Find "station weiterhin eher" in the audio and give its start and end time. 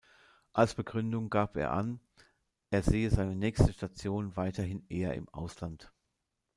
3.71-5.13